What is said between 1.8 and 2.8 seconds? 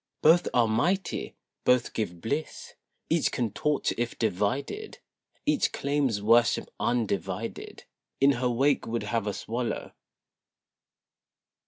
give bliss;